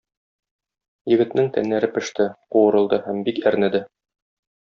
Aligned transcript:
Егетнең 1.13 1.51
тәннәре 1.57 1.89
пеште, 1.97 2.27
куырылды 2.55 3.01
һәм 3.07 3.23
бик 3.31 3.45
әрнеде. 3.53 3.83